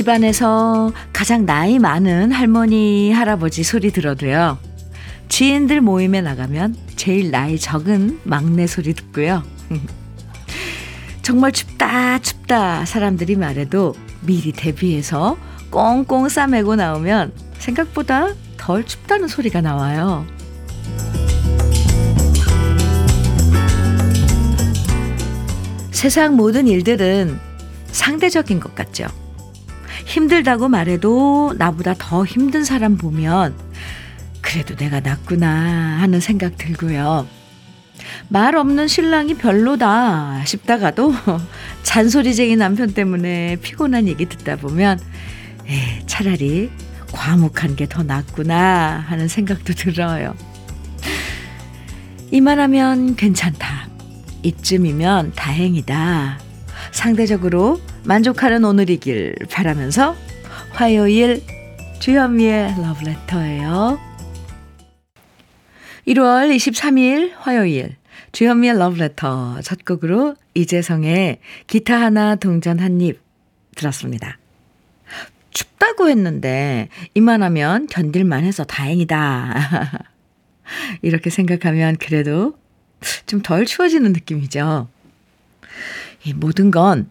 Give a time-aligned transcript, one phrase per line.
[0.00, 4.56] 집안에서 가장 나이 많은 할머니, 할아버지 소리 들어도요.
[5.28, 9.42] 지인들 모임에 나가면 제일 나이 적은 막내 소리 듣고요.
[11.20, 15.36] 정말 춥다, 춥다 사람들이 말해도 미리 대비해서
[15.68, 20.26] 꽁꽁 싸매고 나오면 생각보다 덜 춥다는 소리가 나와요.
[25.90, 27.38] 세상 모든 일들은
[27.92, 29.08] 상대적인 것 같죠.
[30.10, 33.54] 힘들다고 말해도 나보다 더 힘든 사람 보면
[34.40, 35.48] 그래도 내가 낫구나
[36.00, 37.28] 하는 생각 들고요.
[38.28, 41.14] 말 없는 신랑이 별로다 싶다가도
[41.84, 44.98] 잔소리쟁이 남편 때문에 피곤한 얘기 듣다 보면
[45.68, 46.70] 에 차라리
[47.12, 50.34] 과묵한 게 더 낫구나 하는 생각도 들어요.
[52.32, 53.88] 이만하면 괜찮다.
[54.42, 56.40] 이쯤이면 다행이다.
[56.90, 60.16] 상대적으로 만족하는 오늘이길 바라면서
[60.70, 61.42] 화요일
[62.00, 63.98] 주현미의 러브레터예요.
[66.06, 67.96] 1월 23일 화요일
[68.32, 73.20] 주현미의 러브레터 첫 곡으로 이재성의 기타 하나 동전 한 입
[73.76, 74.38] 들었습니다.
[75.50, 80.06] 춥다고 했는데 이만하면 견딜만 해서 다행이다.
[81.02, 82.56] 이렇게 생각하면 그래도
[83.26, 84.88] 좀 덜 추워지는 느낌이죠.
[86.24, 87.10] 이 모든 건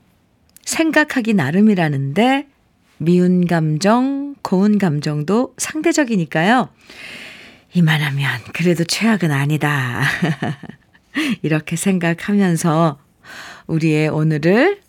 [0.65, 2.47] 생각하기 나름이라는데
[2.97, 6.69] 미운 감정, 고운 감정도 상대적이니까요.
[7.73, 10.01] 이만하면 그래도 최악은 아니다.
[11.41, 12.99] 이렇게 생각하면서
[13.67, 14.81] 우리의 오늘을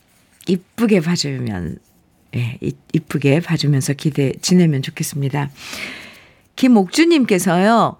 [0.47, 1.79] 이쁘게 봐주면,
[2.37, 2.59] 예,
[2.93, 5.51] 이쁘게 봐주면서 기대, 지내면 좋겠습니다.
[6.57, 7.97] 김옥주님께서요,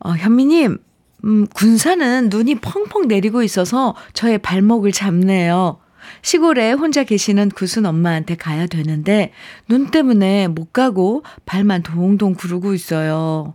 [0.00, 0.78] 어, 현미님,
[1.24, 5.78] 음, 군산은 눈이 펑펑 내리고 있어서 저의 발목을 잡네요.
[6.20, 9.32] 시골에 혼자 계시는 구순 엄마한테 가야 되는데
[9.68, 13.54] 눈 때문에 못 가고 발만 동동 구르고 있어요.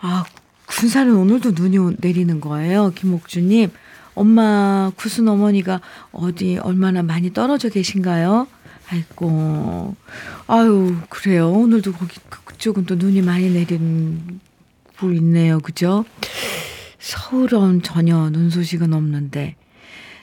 [0.00, 0.24] 아,
[0.66, 2.92] 군산은 오늘도 눈이 내리는 거예요.
[2.94, 3.70] 김옥주님.
[4.14, 5.80] 엄마 구순 어머니가
[6.12, 8.46] 어디 얼마나 많이 떨어져 계신가요?
[8.90, 9.96] 아이고.
[10.46, 11.50] 아유, 그래요.
[11.50, 15.58] 오늘도 거기 그쪽은 또 눈이 많이 내리고 있네요.
[15.60, 16.04] 그죠?
[16.98, 19.56] 서울은 전혀 눈 소식은 없는데.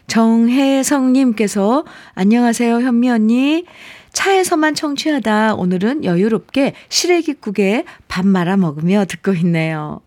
[0.07, 1.85] 정혜성님께서
[2.15, 3.65] 안녕하세요 현미 언니
[4.13, 10.01] 차에서만 청취하다 오늘은 여유롭게 시래기국에 밥 말아 먹으며 듣고 있네요.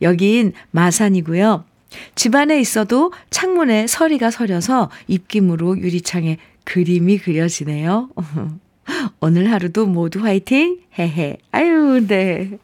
[0.00, 1.64] 여긴 마산이고요.
[2.14, 8.08] 집안에 있어도 창문에 서리가 서려서 입김으로 유리창에 그림이 그려지네요.
[9.20, 10.78] 오늘 하루도 모두 화이팅!
[10.98, 11.38] 헤헤.
[11.52, 12.58] 아유, 네.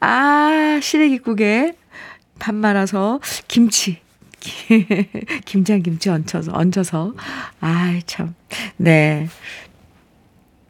[0.00, 1.74] 아, 시래기국에
[2.38, 3.98] 밥 말아서 김치
[5.44, 7.14] 김장김치 얹혀서, 얹어서.
[7.60, 8.34] 아이, 참.
[8.76, 9.28] 네.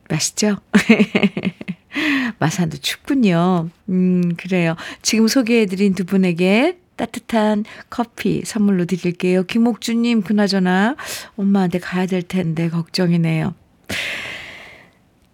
[0.08, 0.56] 맛있죠?
[2.38, 3.70] 마산도 춥군요.
[3.88, 4.76] 음, 그래요.
[5.02, 9.44] 지금 소개해드린 두 분에게 따뜻한 커피 선물로 드릴게요.
[9.44, 10.96] 김옥주님, 그나저나
[11.36, 13.54] 엄마한테 가야 될 텐데, 걱정이네요.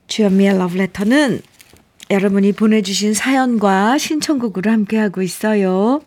[0.07, 1.41] 주연미의 러브레터는
[2.11, 6.03] 여러분이 보내주신 사연과 신청곡으로 함께하고 있어요.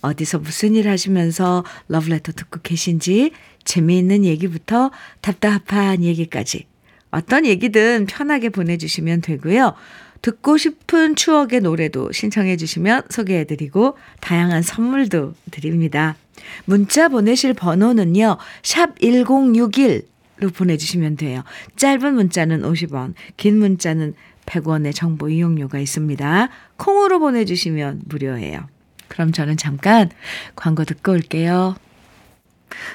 [0.00, 3.32] 어디서 무슨 일 하시면서 러브레터 듣고 계신지
[3.64, 6.66] 재미있는 얘기부터 답답한 얘기까지
[7.10, 9.74] 어떤 얘기든 편하게 보내주시면 되고요.
[10.20, 16.16] 듣고 싶은 추억의 노래도 신청해 주시면 소개해 드리고 다양한 선물도 드립니다.
[16.64, 18.38] 문자 보내실 번호는요.
[18.62, 21.44] 샵 1061로 보내주시면 돼요.
[21.76, 24.14] 짧은 문자는 50원, 긴 문자는
[24.46, 26.48] 100원의 정보 이용료가 있습니다.
[26.76, 28.73] 콩으로 보내주시면 무료예요.
[29.14, 30.10] 그럼 저는 잠깐
[30.56, 31.76] 광고 듣고 올게요.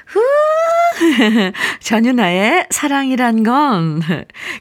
[0.08, 0.20] 후!
[1.80, 4.02] 전윤아의 사랑이란 건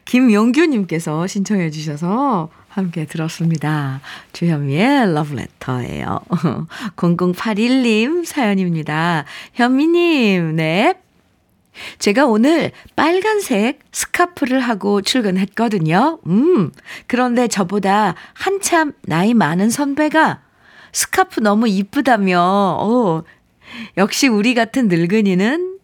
[0.04, 4.00] 김용규님께서 신청해 주셔서 함께 들었습니다.
[4.32, 6.20] 주현미의 러브레터예요.
[6.94, 9.24] 0081님 사연입니다.
[9.54, 10.94] 현미님, 네.
[11.98, 16.20] 제가 오늘 빨간색 스카프를 하고 출근했거든요.
[16.26, 16.70] 음,
[17.08, 20.42] 그런데 저보다 한참 나이 많은 선배가
[20.92, 22.40] 스카프 너무 이쁘다며.
[22.40, 23.24] 어,
[23.96, 25.78] 역시 우리 같은 늙은이는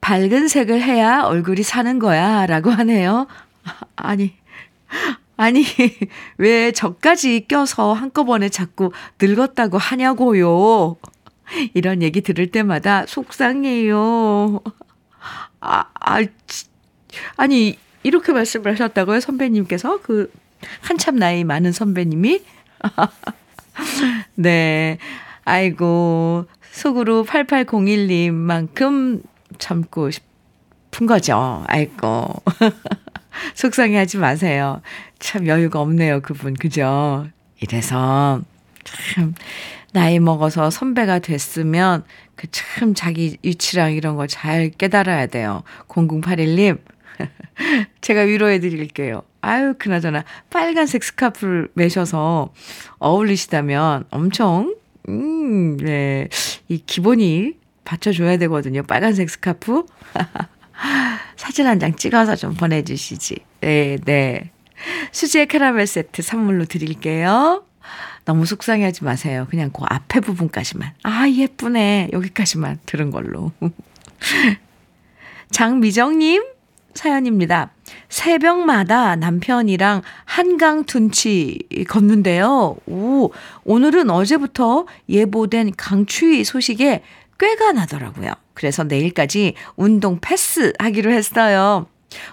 [0.00, 2.46] 밝은 색을 해야 얼굴이 사는 거야.
[2.46, 3.26] 라고 하네요.
[3.96, 4.34] 아니,
[5.36, 5.64] 아니,
[6.38, 10.96] 왜 저까지 껴서 한꺼번에 자꾸 늙었다고 하냐고요.
[11.74, 14.60] 이런 얘기 들을 때마다 속상해요.
[15.60, 16.22] 아, 아,
[17.36, 19.20] 아니, 이렇게 말씀을 하셨다고요?
[19.20, 20.00] 선배님께서?
[20.02, 20.32] 그,
[20.80, 22.42] 한참 나이 많은 선배님이?
[24.42, 24.98] 네.
[25.44, 29.22] 아이고, 속으로 8801님만큼
[29.58, 31.64] 참고 싶은 거죠.
[31.66, 32.42] 아이고.
[33.54, 34.80] 속상해 하지 마세요.
[35.18, 36.54] 참 여유가 없네요, 그분.
[36.54, 37.26] 그죠?
[37.60, 38.40] 이래서
[38.84, 39.34] 참
[39.92, 42.04] 나이 먹어서 선배가 됐으면
[42.40, 45.62] 그 참 자기 위치랑 이런 걸잘 깨달아야 돼요.
[45.88, 46.78] 0081님.
[48.00, 49.22] 제가 위로해 드릴게요.
[49.42, 52.52] 아유, 그나저나 빨간색 스카프를 매셔서
[52.98, 54.74] 어울리시다면 엄청
[55.08, 56.28] 음, 네.
[56.68, 57.54] 이 기본이
[57.84, 58.82] 받쳐줘야 되거든요.
[58.82, 59.86] 빨간색 스카프.
[61.36, 63.36] 사진 한 장 찍어서 좀 보내주시지.
[63.62, 64.50] 네, 네.
[65.12, 67.64] 수제 캐러멜 세트 선물로 드릴게요.
[68.26, 69.46] 너무 속상해 하지 마세요.
[69.50, 70.92] 그냥 그 앞에 부분까지만.
[71.02, 72.10] 아, 예쁘네.
[72.12, 73.52] 여기까지만 들은 걸로.
[75.50, 76.44] 장미정님
[76.94, 77.70] 사연입니다.
[78.08, 81.58] 새벽마다 남편이랑 한강 둔치
[81.88, 82.76] 걷는데요.
[82.86, 83.30] 오,
[83.64, 87.02] 오늘은 어제부터 예보된 강추위 소식에
[87.38, 88.32] 꾀가 나더라고요.
[88.54, 91.86] 그래서 내일까지 운동 패스 하기로 했어요.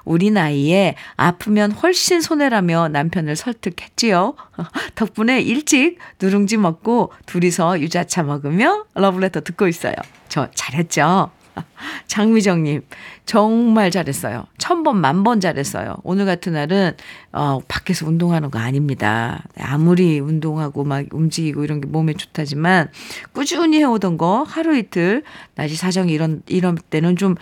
[0.04, 4.36] 우리 나이에 아프면 훨씬 손해라며 남편을 설득했지요.
[4.96, 9.94] 덕분에 일찍 누룽지 먹고 둘이서 유자차 먹으며 러브레터 듣고 있어요.
[10.30, 11.32] 저 잘했죠?
[12.08, 12.82] 장미정님,
[13.26, 14.46] 정말 잘했어요.
[14.58, 15.98] 천 번, 만 번 잘했어요.
[16.04, 16.94] 오늘 같은 날은,
[17.34, 19.44] 어, 밖에서 운동하는 거 아닙니다.
[19.60, 22.90] 아무리 운동하고 막 움직이고 이런 게 몸에 좋다지만,
[23.34, 25.24] 꾸준히 해오던 거 하루 이틀,
[25.56, 27.36] 날씨 사정이 이런, 이런 때는 좀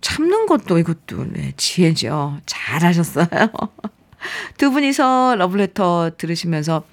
[0.00, 2.38] 참는 것도 이것도 네, 지혜죠.
[2.46, 3.26] 잘하셨어요.
[4.56, 6.84] 두 분이서 러브레터 들으시면서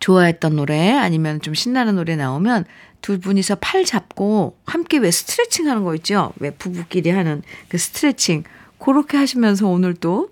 [0.00, 2.64] 좋아했던 노래 아니면 좀 신나는 노래 나오면
[3.02, 6.32] 두 분이서 팔 잡고 함께 왜 스트레칭 하는 거 있죠?
[6.38, 8.44] 왜 부부끼리 하는 그 스트레칭.
[8.78, 10.30] 그렇게 하시면서 오늘 또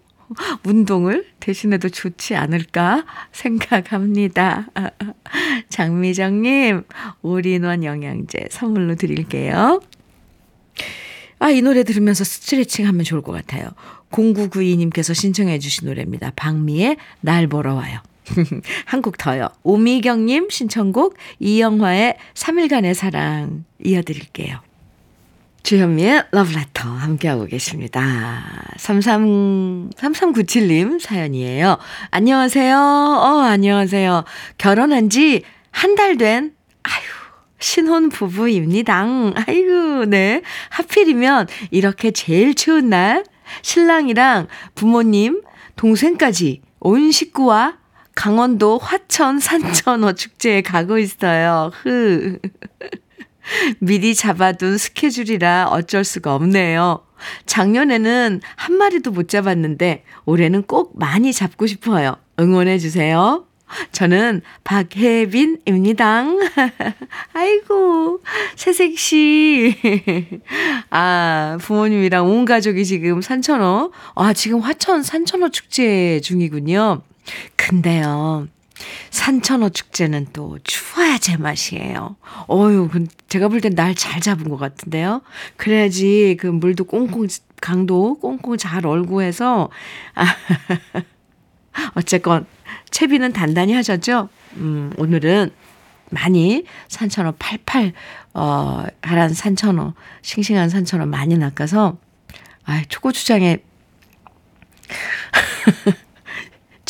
[0.64, 4.68] 운동을 대신해도 좋지 않을까 생각합니다.
[5.68, 6.84] 장미정님,
[7.22, 9.80] 올인원 영양제 선물로 드릴게요.
[11.40, 13.70] 아, 이 노래 들으면서 스트레칭 하면 좋을 것 같아요.
[14.10, 16.32] 0992님께서 신청해 주신 노래입니다.
[16.36, 18.00] 박미의 날 보러 와요.
[18.86, 19.48] 한곡 더요.
[19.62, 24.60] 오미경님 신청곡 이영화의 3일간의 사랑 이어드릴게요.
[25.62, 28.42] 주현미의 러브레터 함께하고 계십니다.
[28.78, 31.76] 33, 3397님 사연이에요.
[32.10, 32.76] 안녕하세요.
[32.76, 34.24] 어, 안녕하세요.
[34.58, 35.42] 결혼한 지
[35.72, 37.02] 한 달 된, 아유,
[37.58, 39.04] 신혼 부부입니다.
[39.46, 40.42] 아이고, 네.
[40.70, 43.24] 하필이면 이렇게 제일 추운 날,
[43.62, 45.42] 신랑이랑 부모님,
[45.76, 47.78] 동생까지 온 식구와
[48.20, 51.70] 강원도 화천 산천어 축제에 가고 있어요.
[51.72, 52.38] 흐.
[53.80, 57.00] 미리 잡아둔 스케줄이라 어쩔 수가 없네요.
[57.46, 62.18] 작년에는 한 마리도 못 잡았는데 올해는 꼭 많이 잡고 싶어요.
[62.38, 63.46] 응원해 주세요.
[63.92, 66.26] 저는 박혜빈입니다.
[67.32, 68.20] 아이고,
[68.56, 69.76] 새색시.
[70.90, 73.92] 아, 부모님이랑 온 가족이 지금 산천어.
[74.14, 77.00] 아, 지금 화천 산천어 축제 중이군요.
[77.56, 78.48] 근데요.
[79.10, 82.16] 산천어 축제는 또 추워야 제맛이에요.
[82.48, 82.88] 어유,
[83.28, 85.20] 제가 볼 땐 날 잘 잡은 것 같은데요.
[85.56, 87.26] 그래야지 그 물도 꽁꽁
[87.60, 89.68] 강도 꽁꽁 잘 얼고 해서
[90.14, 90.24] 아,
[91.94, 92.46] 어쨌건
[92.90, 94.30] 채비는 단단히 하셨죠?
[94.56, 95.50] 음, 오늘은
[96.10, 97.92] 많이 산천어 팔팔
[98.34, 101.98] 어 하란 산천어 싱싱한 산천어 많이 낚아서
[102.64, 103.58] 아 초고추장에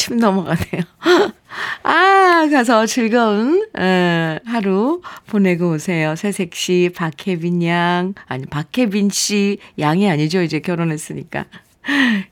[0.00, 0.82] 침 넘어가네요.
[1.82, 6.16] 아, 가서 즐거운, 에, 하루 보내고 오세요.
[6.16, 10.40] 새색 씨, 박혜빈 양, 아니, 박혜빈 씨, 양이 아니죠.
[10.40, 11.44] 이제 결혼했으니까.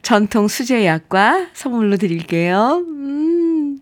[0.00, 2.82] 전통 수제 약과 선물로 드릴게요.
[2.86, 3.78] 음.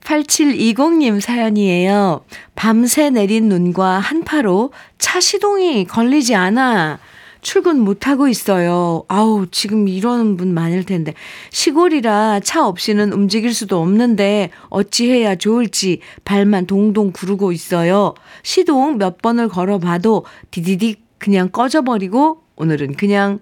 [0.00, 2.26] 8720님 사연이에요.
[2.54, 6.98] 밤새 내린 눈과 한파로 차 시동이 걸리지 않아
[7.42, 9.04] 출근 못하고 있어요.
[9.08, 11.14] 아우, 지금 이러는 분 많을 텐데.
[11.50, 18.14] 시골이라 차 없이는 움직일 수도 없는데 어찌해야 좋을지 발만 동동 구르고 있어요.
[18.42, 23.38] 시동 몇 번을 걸어봐도 디디딕 그냥 꺼져버리고 오늘은 그냥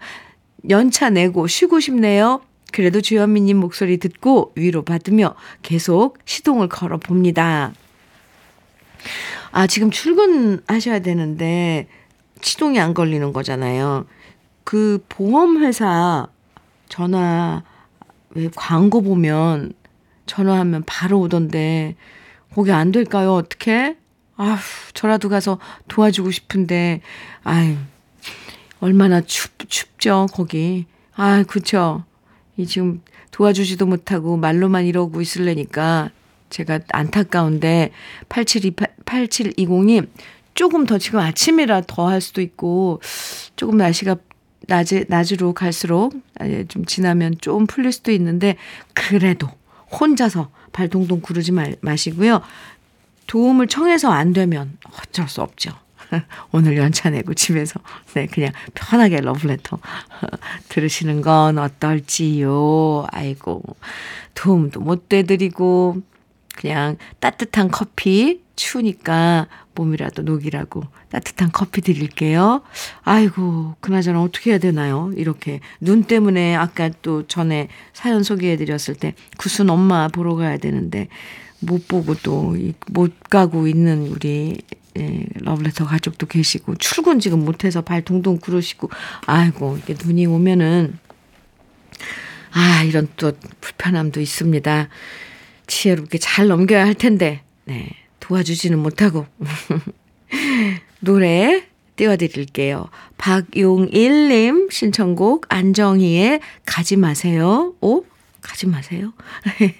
[0.68, 2.40] 연차 내고 쉬고 싶네요.
[2.72, 7.72] 그래도 주현미님 목소리 듣고 위로받으며 계속 시동을 걸어 봅니다.
[9.50, 11.88] 아, 지금 출근하셔야 되는데
[12.40, 14.06] 시동이 안 걸리는 거잖아요.
[14.64, 16.28] 그 보험회사
[16.88, 17.62] 전화,
[18.30, 19.72] 왜 광고 보면
[20.26, 21.96] 전화하면 바로 오던데,
[22.54, 23.34] 거기 안 될까요?
[23.34, 23.96] 어떻게?
[24.36, 24.58] 아휴,
[24.94, 27.00] 저라도 가서 도와주고 싶은데,
[27.44, 27.76] 아유,
[28.80, 30.86] 얼마나 춥, 춥죠, 거기.
[31.14, 32.04] 아, 그쵸.
[32.56, 36.10] 이 지금 도와주지도 못하고 말로만 이러고 있을래니까
[36.50, 37.92] 제가 안타까운데
[38.28, 40.08] 8728, 8720님
[40.58, 43.00] 조금 더 지금 아침이라 더 할 수도 있고
[43.54, 44.16] 조금 날씨가
[44.66, 46.14] 낮에, 낮으로 갈수록
[46.66, 48.56] 좀 지나면 좀 풀릴 수도 있는데,
[48.92, 49.48] 그래도
[50.00, 52.42] 혼자서 발 동동 구르지 마, 마시고요.
[53.28, 55.70] 도움을 청해서 안 되면 어쩔 수 없죠.
[56.50, 57.78] 오늘 연차 내고 집에서
[58.14, 59.78] 네 그냥 편하게 러브레터
[60.70, 63.06] 들으시는 건 어떨지요.
[63.12, 63.62] 아이고
[64.34, 66.02] 도움도 못 되드리고
[66.58, 69.46] 그냥 따뜻한 커피 추우니까
[69.76, 72.62] 몸이라도 녹이라고 따뜻한 커피 드릴게요.
[73.02, 75.12] 아이고, 그나저나 어떻게 해야 되나요?
[75.16, 75.60] 이렇게.
[75.80, 81.06] 눈 때문에 아까 또 전에 사연 소개해 드렸을 때 구순 엄마 보러 가야 되는데
[81.60, 82.56] 못 보고 또
[82.88, 84.58] 못 가고 있는 우리
[84.98, 88.90] 예, 러브레터 가족도 계시고 출근 지금 못 해서 발 동동 구르시고
[89.26, 90.98] 아이고 이게 눈이 오면은
[92.52, 94.88] 아 이런 또 불편함도 있습니다.
[95.68, 99.26] 지혜롭게 잘 넘겨야 할 텐데 네 도와주지는 못하고
[101.00, 101.64] 노래
[101.96, 102.88] 띄워드릴게요.
[103.18, 107.74] 박용일님 신청곡 안정희의 가지 마세요.
[107.80, 108.04] 오
[108.40, 109.12] 가지 마세요.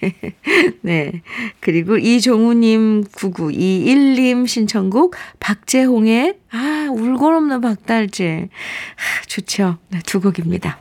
[0.83, 1.23] 네.
[1.61, 9.79] 그리고 이종우님 9921님 신청곡 박재홍의 아 울고 없는 박달재 아, 좋죠.
[9.89, 10.81] 네, 두 곡입니다.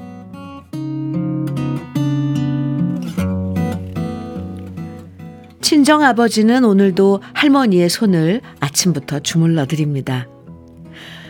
[5.81, 10.27] 친정 아버지는 오늘도 할머니의 손을 아침부터 주물러 드립니다.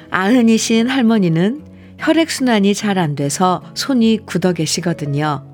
[0.09, 1.63] 아흔이신 할머니는
[1.97, 5.45] 혈액순환이 잘 안 돼서 손이 굳어 계시거든요.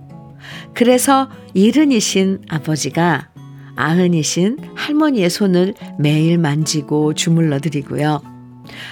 [0.74, 3.30] 그래서 일흔이신 아버지가
[3.76, 8.24] 아흔이신 할머니의 손을 매일 만지고 주물러 드리고요.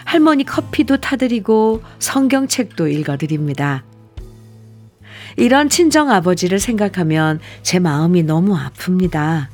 [0.04, 3.84] 할머니 커피도 타드리고 성경책도 읽어드립니다.
[5.36, 9.48] 이런 친정 아버지를 생각하면 제 마음이 너무 아픕니다.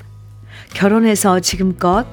[0.74, 2.06] 결혼해서 지금껏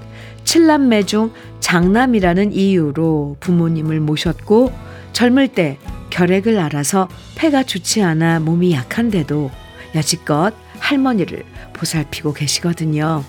[0.45, 4.73] 칠남매 중 장남이라는 이유로 부모님을 모셨고
[5.13, 5.79] 젊을 때
[6.11, 9.51] 결핵을 알아서 폐가 좋지 않아 몸이 약한데도
[9.95, 13.25] 여지껏 할머니를 보살피고 계시거든요.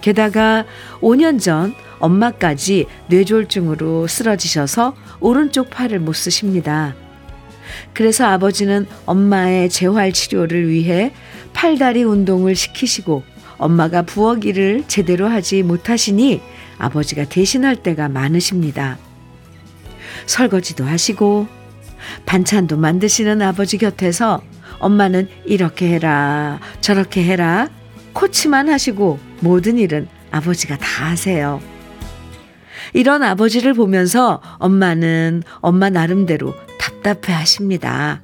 [0.00, 0.64] 게다가
[1.00, 6.94] 5년 전 엄마까지 뇌졸중으로 쓰러지셔서 오른쪽 팔을 못 쓰십니다.
[7.92, 11.12] 그래서 아버지는 엄마의 재활 치료를 위해
[11.52, 13.22] 팔다리 운동을 시키시고
[13.58, 16.40] 엄마가 부엌 일을 제대로 하지 못하시니
[16.78, 18.98] 아버지가 대신할 때가 많으십니다.
[20.26, 21.46] 설거지도 하시고
[22.26, 24.42] 반찬도 만드시는 아버지 곁에서
[24.78, 27.68] 엄마는 이렇게 해라 저렇게 해라
[28.12, 31.60] 코치만 하시고 모든 일은 아버지가 다 하세요.
[32.94, 38.22] 이런 아버지를 보면서 엄마는 엄마 나름대로 답답해 하십니다.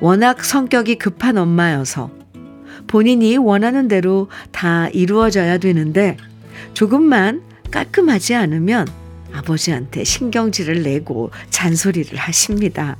[0.00, 2.10] 워낙 성격이 급한 엄마여서
[2.92, 6.18] 본인이 원하는 대로 다 이루어져야 되는데
[6.74, 8.86] 조금만 깔끔하지 않으면
[9.32, 12.98] 아버지한테 신경질을 내고 잔소리를 하십니다.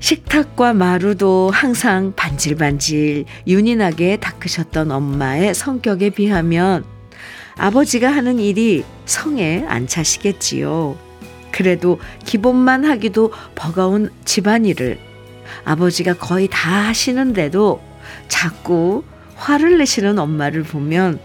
[0.00, 6.82] 식탁과 마루도 항상 반질반질 윤인하게 닦으셨던 엄마의 성격에 비하면
[7.58, 10.96] 아버지가 하는 일이 성에 안 차시겠지요.
[11.50, 14.98] 그래도 기본만 하기도 버거운 집안일을
[15.66, 17.92] 아버지가 거의 다 하시는데도
[18.28, 19.04] 자꾸
[19.36, 21.18] 화를 내시는 엄마를 보면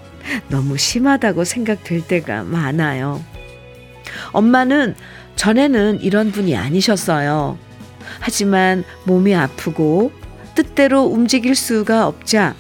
[0.50, 3.24] 너무 심하다고 생각될 때가 많아요.
[4.32, 4.96] 엄마는
[5.36, 7.58] 전에는 이런 분이 아니셨어요.
[8.20, 10.12] 하지만 몸이 아프고
[10.56, 12.56] 뜻대로 움직일 수가 없자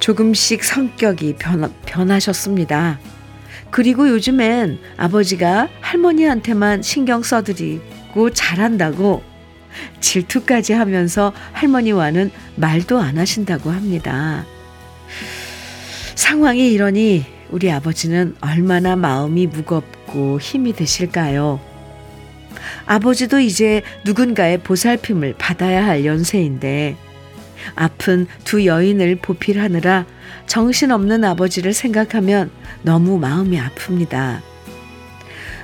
[0.00, 2.98] 조금씩 성격이 변, 변하셨습니다.
[3.70, 9.22] 그리고 요즘엔 아버지가 할머니한테만 신경 써드리고 잘한다고
[10.00, 14.44] 질투까지 하면서 할머니와는 말도 안 하신다고 합니다.
[16.14, 21.60] 상황이 이러니 우리 아버지는 얼마나 마음이 무겁고 힘이 되실까요?
[22.86, 26.96] 아버지도 이제 누군가의 보살핌을 받아야 할 연세인데
[27.74, 30.06] 아픈 두 여인을 보필하느라
[30.46, 32.50] 정신없는 아버지를 생각하면
[32.82, 34.51] 너무 마음이 아픕니다.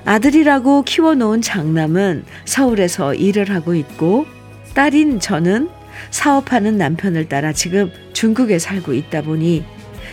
[0.05, 4.27] 아들이라고 키워놓은 장남은 서울에서 일을 하고 있고
[4.75, 5.69] 딸인 저는
[6.11, 9.65] 사업하는 남편을 따라 지금 중국에 살고 있다 보니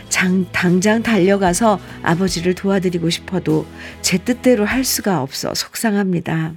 [0.10, 3.66] 장, 당장 달려가서 아버지를 도와드리고 싶어도
[4.02, 6.54] 제 뜻대로 할 수가 없어 속상합니다.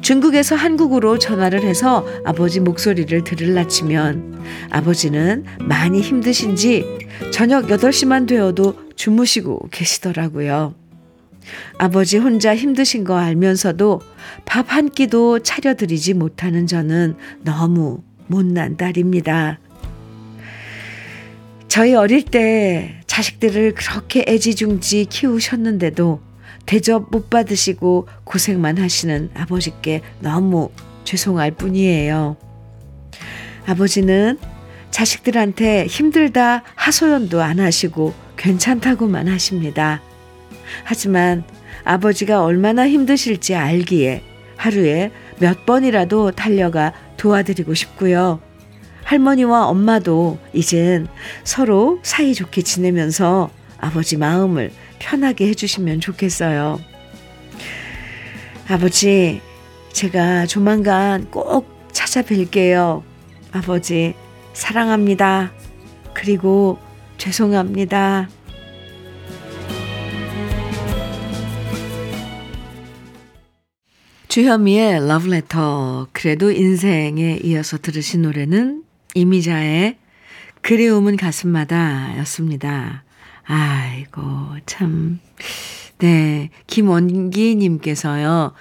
[0.00, 6.84] 중국에서 한국으로 전화를 해서 아버지 목소리를 들을라 치면 아버지는 많이 힘드신지
[7.32, 10.81] 저녁 8시만 되어도 주무시고 계시더라고요.
[11.78, 14.00] 아버지 혼자 힘드신 거 알면서도
[14.44, 19.58] 밥 한 끼도 차려드리지 못하는 저는 너무 못난 딸입니다.
[21.68, 26.20] 저희 어릴 때 자식들을 그렇게 애지중지 키우셨는데도
[26.64, 30.70] 대접 못 받으시고 고생만 하시는 아버지께 너무
[31.04, 32.36] 죄송할 뿐이에요.
[33.66, 34.38] 아버지는
[34.90, 40.00] 자식들한테 힘들다 하소연도 안 하시고 괜찮다고만 하십니다.
[40.84, 41.44] 하지만
[41.84, 44.22] 아버지가 얼마나 힘드실지 알기에
[44.56, 48.40] 하루에 몇 번이라도 달려가 도와드리고 싶고요.
[49.04, 51.08] 할머니와 엄마도 이젠
[51.44, 56.78] 서로 사이좋게 지내면서 아버지 마음을 편하게 해주시면 좋겠어요.
[58.68, 59.40] 아버지,
[59.92, 63.02] 제가 조만간 꼭 찾아뵐게요.
[63.50, 64.14] 아버지,
[64.52, 65.52] 사랑합니다.
[66.14, 66.78] 그리고
[67.18, 68.28] 죄송합니다.
[74.32, 76.08] 주현미의 러브레터.
[76.12, 78.82] 그래도 인생에 이어서 들으신 노래는
[79.14, 79.98] 이미자의
[80.62, 83.04] 그리움은 가슴마다 였습니다.
[83.44, 84.22] 아이고,
[84.64, 85.20] 참.
[85.98, 86.48] 네.
[86.66, 88.54] 김원기님께서요.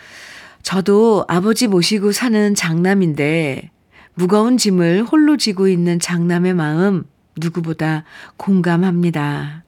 [0.62, 3.72] 저도 아버지 모시고 사는 장남인데
[4.14, 7.06] 무거운 짐을 홀로 지고 있는 장남의 마음
[7.38, 8.04] 누구보다
[8.36, 9.64] 공감합니다.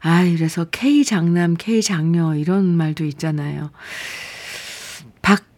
[0.00, 3.70] 아, 이래서 K 장남, K 장녀 이런 말도 있잖아요.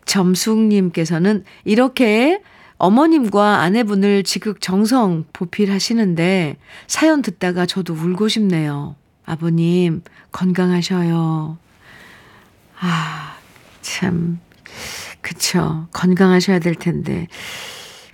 [0.09, 2.41] 박점숙님께서는 이렇게
[2.79, 8.97] 어머님과 아내분을 지극 정성 보필하시는데 사연 듣다가 저도 울고 싶네요.
[9.25, 11.59] 아버님, 건강하셔요.
[12.81, 13.37] 아,
[13.83, 14.41] 참.
[15.21, 15.89] 그쵸.
[15.93, 17.27] 건강하셔야 될 텐데.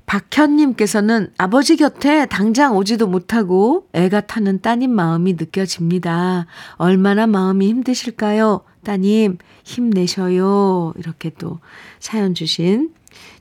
[0.07, 6.47] 박현님께서는 아버지 곁에 당장 오지도 못하고 애가 타는 따님 마음이 느껴집니다.
[6.77, 8.63] 얼마나 마음이 힘드실까요?
[8.85, 10.95] 따님, 힘내셔요.
[10.97, 11.59] 이렇게 또
[11.99, 12.93] 사연 주신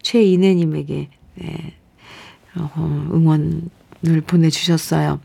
[0.01, 1.73] 최인혜님에게 네,
[2.55, 5.19] 어, 응원을 보내주셨어요.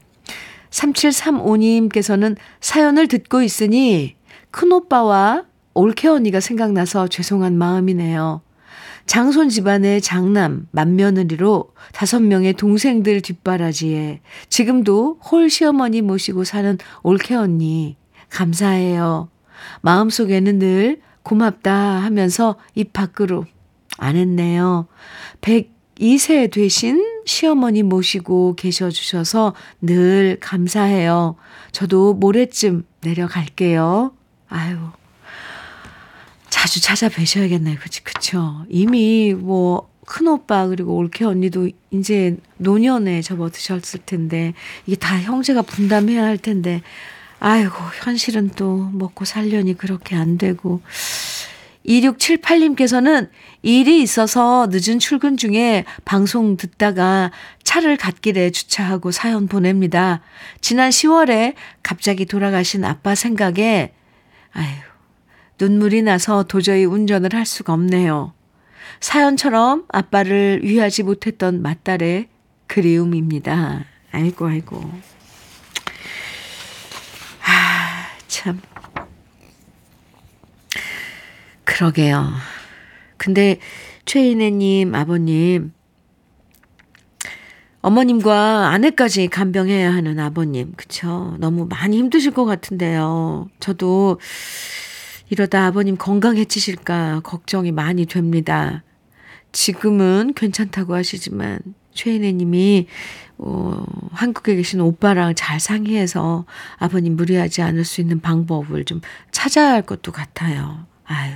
[0.71, 4.17] 3735님께서는 사연을 듣고 있으니
[4.51, 8.43] 큰오빠와 올케 언니가 생각나서 죄송한 마음이네요.
[9.07, 17.97] 장손 집안의 장남, 맏며느리로 다섯 명의 동생들 뒷바라지에 지금도 홀 시어머니 모시고 사는 올케 언니,
[18.29, 19.31] 감사해요.
[19.83, 23.45] 마음속에는 늘 고맙다 하면서 입 밖으로
[23.99, 24.87] 안 했네요.
[25.41, 31.37] 102세 되신 시어머니 모시고 계셔 주셔서 늘 감사해요.
[31.73, 34.13] 저도 모레쯤 내려갈게요.
[34.49, 34.79] 아유.
[36.49, 37.77] 자주 찾아뵈셔야겠네요.
[37.81, 38.65] 그치, 그쵸.
[38.69, 44.55] 이미 뭐, 큰오빠, 그리고 올케 언니도 이제 노년에 접어드셨을 텐데,
[44.87, 46.83] 이게 다 형제가 분담해야 할 텐데,
[47.41, 50.81] 아이고, 현실은 또 먹고 살려니 그렇게 안 되고.
[51.87, 53.31] 2678님께서는
[53.63, 57.31] 일이 있어서 늦은 출근 중에 방송 듣다가
[57.65, 60.21] 차를 갓길에 주차하고 사연 보냅니다.
[60.61, 63.93] 지난 10월에 갑자기 돌아가신 아빠 생각에,
[64.53, 64.67] 아유,
[65.61, 68.35] 눈물이 나서 도저히 운전을 할 수가 없네요.
[69.01, 72.29] 사연처럼 아빠를 위하지 못했던 맏딸의
[72.67, 73.85] 그리움입니다.
[74.13, 74.91] 아이고, 아이고.
[77.45, 78.61] 아, 참.
[81.65, 82.31] 그러게요.
[83.17, 83.59] 근데
[84.05, 85.73] 최인혜님, 아버님,
[87.81, 91.37] 어머님과 아내까지 간병해야 하는 아버님, 그쵸?
[91.39, 93.49] 너무 많이 힘드실 것 같은데요.
[93.61, 94.21] 저도
[95.31, 98.83] 이러다 아버님 건강해지실까 걱정이 많이 됩니다.
[99.53, 101.61] 지금은 괜찮다고 하시지만
[101.93, 102.87] 최인혜 님이
[103.39, 106.45] 어, 한국에 계신 오빠랑 잘 상의해서
[106.77, 110.87] 아버님 무리하지 않을 수 있는 방법을 좀 찾아야 할 것도 같아요.
[111.05, 111.35] 아유.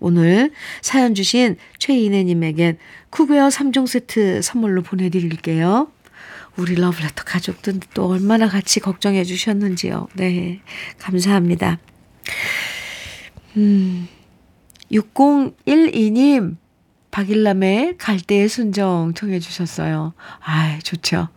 [0.00, 2.78] 오늘 사연 주신 최인혜님에겐
[3.10, 5.88] 쿠베어 3종 세트 선물로 보내드릴게요.
[6.56, 10.08] 우리 러브레터 가족들 또 얼마나 같이 걱정해 주셨는지요.
[10.14, 10.60] 네.
[10.98, 11.78] 감사합니다.
[13.56, 14.08] 음,
[14.92, 16.56] 6012님,
[17.14, 20.14] 박일남의 갈대의 순정 청해 주셨어요.
[20.44, 21.28] 아 좋죠.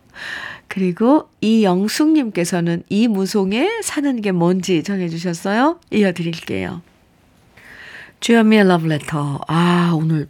[0.66, 5.78] 그리고 이영숙님께서는 이무송에 사는 게 뭔지 정해 주셨어요.
[5.92, 6.82] 이어드릴게요.
[8.18, 9.42] 주현미의 러브레터.
[9.46, 10.26] 아, 오늘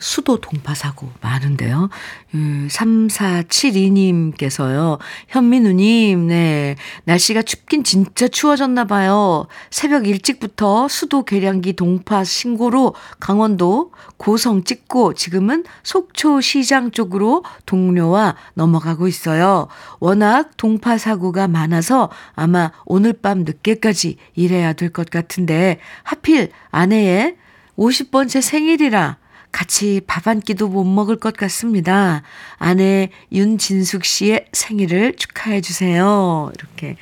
[0.00, 1.88] 수도 동파 사고 많은데요.
[2.34, 4.98] 3472님께서요.
[5.28, 6.74] 현민우님, 네.
[7.04, 9.46] 날씨가 춥긴 진짜 추워졌나 봐요.
[9.70, 19.06] 새벽 일찍부터 수도 계량기 동파 신고로 강원도 고성 찍고 지금은 속초 시장 쪽으로 동료와 넘어가고
[19.08, 19.68] 있어요.
[19.98, 27.36] 워낙 동파 사고가 많아서 아마 오늘 밤 늦게까지 일해야 될 것 같은데 하필 아내의
[27.78, 29.19] 50번째 생일이라
[29.52, 32.22] 같이 밥 한 끼도 못 먹을 것 같습니다.
[32.58, 36.50] 아내 윤진숙 씨의 생일을 축하해 주세요.
[36.54, 36.96] 이렇게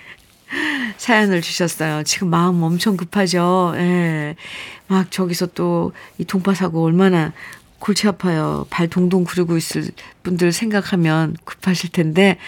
[0.96, 2.02] 사연을 주셨어요.
[2.04, 3.72] 지금 마음 엄청 급하죠.
[3.76, 4.36] 예.
[4.86, 7.32] 막 저기서 또 이 동파사고 얼마나
[7.78, 8.66] 골치 아파요.
[8.70, 9.90] 발 동동 구르고 있을
[10.22, 12.38] 분들 생각하면 급하실 텐데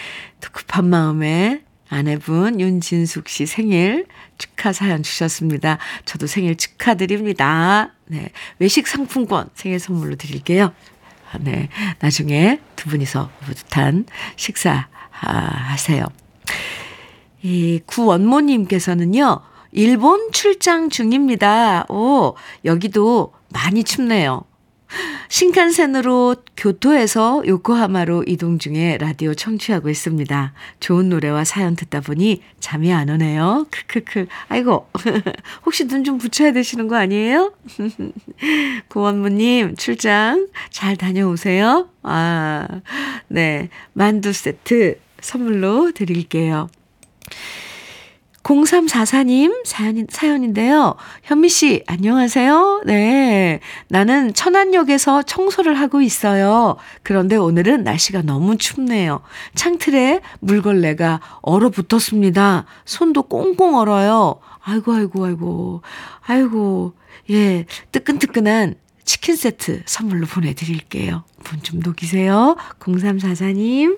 [0.41, 5.77] 또 급한 마음에 아내분 윤진숙 씨 생일 축하 사연 주셨습니다.
[6.05, 7.91] 저도 생일 축하드립니다.
[8.07, 8.29] 네.
[8.59, 10.73] 외식 상품권 생일 선물로 드릴게요.
[11.31, 11.67] 아, 네.
[11.99, 14.05] 나중에 두 분이서 뿌듯한
[14.37, 16.05] 식사 하세요.
[17.43, 19.41] 이 구원모님께서는요,
[19.73, 21.85] 일본 출장 중입니다.
[21.89, 24.45] 오, 여기도 많이 춥네요.
[25.29, 30.53] 신칸센으로 교토에서 요코하마로 이동 중에 라디오 청취하고 있습니다.
[30.79, 33.67] 좋은 노래와 사연 듣다 보니 잠이 안 오네요.
[33.71, 34.25] 크크크.
[34.49, 34.87] 아이고.
[35.65, 37.53] 혹시 눈 좀 붙여야 되시는 거 아니에요?
[38.89, 41.89] 고원무님, 출장 잘 다녀오세요.
[42.03, 42.67] 아,
[43.27, 43.69] 네.
[43.93, 46.69] 만두 세트 선물로 드릴게요.
[48.43, 50.95] 0344님 사연, 사연인데요.
[51.23, 52.83] 현미 씨, 안녕하세요.
[52.85, 53.59] 네.
[53.87, 56.77] 나는 천안역에서 청소를 하고 있어요.
[57.03, 59.21] 그런데 오늘은 날씨가 너무 춥네요.
[59.55, 62.65] 창틀에 물걸레가 얼어붙었습니다.
[62.85, 64.39] 손도 꽁꽁 얼어요.
[64.63, 65.81] 아이고, 아이고, 아이고.
[66.21, 66.93] 아이고.
[67.29, 67.65] 예.
[67.91, 71.23] 뜨끈뜨끈한 치킨 세트 선물로 보내드릴게요.
[71.49, 72.55] 문좀 녹이세요.
[72.79, 73.97] 0344님.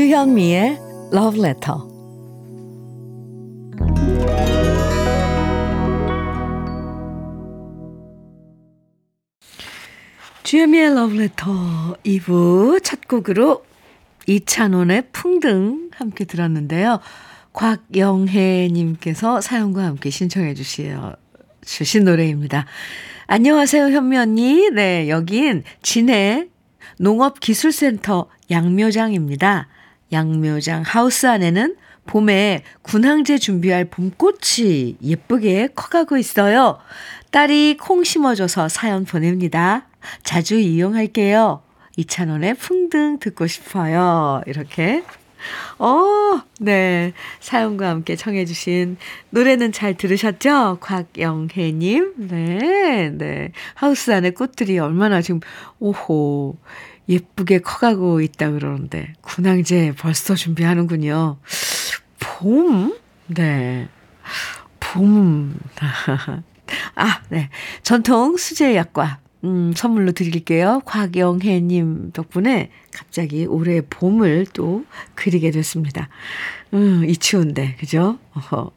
[0.00, 0.78] 주현미의
[1.12, 1.78] Love Letter.
[10.42, 11.54] 주현미의 Love Letter
[12.02, 13.62] 2부 첫 곡으로
[14.26, 17.00] 이찬원의 풍등 함께 들었는데요.
[17.52, 21.14] 곽영혜님께서 사연과 함께 신청해 주시어,
[21.60, 22.64] 주신 노래입니다.
[23.26, 24.70] 안녕하세요, 현미 언니.
[24.70, 26.48] 네, 여긴 진해
[26.98, 29.68] 농업기술센터 양묘장입니다.
[30.12, 36.78] 양묘장 하우스 안에는 봄에 군항제 준비할 봄꽃이 예쁘게 커가고 있어요.
[37.30, 39.86] 딸이 콩 심어줘서 사연 보냅니다.
[40.24, 41.62] 자주 이용할게요.
[41.96, 44.42] 이찬원의 풍등 듣고 싶어요.
[44.46, 45.02] 이렇게.
[45.78, 47.12] 어, 네.
[47.40, 48.96] 사연과 함께 청해주신
[49.30, 50.78] 노래는 잘 들으셨죠?
[50.80, 52.14] 곽영혜님.
[52.28, 53.52] 네, 네.
[53.74, 55.40] 하우스 안에 꽃들이 얼마나 지금,
[55.78, 56.56] 오호.
[57.10, 61.38] 예쁘게 커가고 있다 그러는데 군항제 벌써 준비하는군요.
[62.20, 62.96] 봄?
[63.26, 63.88] 네.
[64.78, 65.58] 봄.
[66.94, 67.50] 아, 네.
[67.82, 70.82] 전통 수제약과 음, 선물로 드릴게요.
[70.84, 76.08] 곽영혜님 덕분에 갑자기 올해 봄을 또 그리게 됐습니다.
[76.74, 78.18] 음, 이 추운데, 그죠?
[78.34, 78.70] 어허.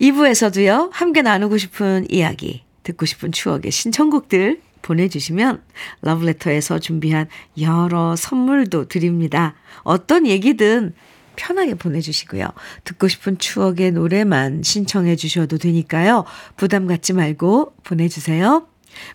[0.00, 5.62] 2부에서도요, 함께 나누고 싶은 이야기, 듣고 싶은 추억의 신청곡들 보내주시면
[6.02, 7.28] 러브레터에서 준비한
[7.60, 9.54] 여러 선물도 드립니다.
[9.82, 10.94] 어떤 얘기든
[11.36, 12.46] 편하게 보내주시고요.
[12.84, 16.24] 듣고 싶은 추억의 노래만 신청해 주셔도 되니까요.
[16.56, 18.66] 부담 갖지 말고 보내주세요.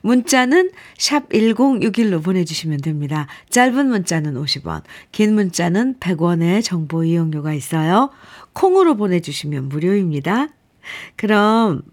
[0.01, 3.27] 문자는 샵 1061로 보내주시면 됩니다.
[3.49, 8.10] 짧은 문자는 50원, 긴 문자는 100원의 정보 이용료가 있어요.
[8.53, 10.47] 콩으로 보내주시면 무료입니다.
[11.15, 11.84] 그럼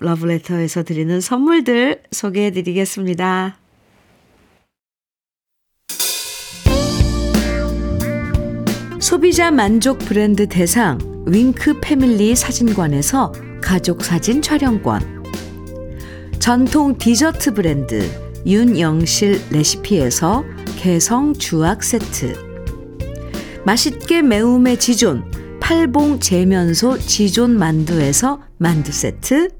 [0.00, 3.58] 러브레터에서 드리는 선물들 소개해 드리겠습니다.
[8.98, 13.32] 소비자 만족 브랜드 대상 윙크 패밀리 사진관에서
[13.62, 15.20] 가족 사진 촬영권.
[16.38, 18.08] 전통 디저트 브랜드
[18.46, 20.44] 윤영실 레시피에서
[20.78, 22.34] 개성 주악 세트.
[23.66, 29.59] 맛있게 매움의 지존 팔봉 재면소 지존 만두에서 만두 세트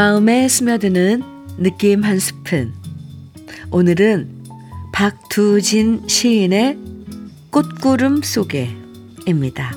[0.00, 1.22] 마음에 스며드는
[1.58, 2.72] 느낌 한 스푼.
[3.70, 4.46] 오늘은
[4.94, 6.78] 박두진 시인의
[7.50, 9.76] 꽃구름 속에입니다.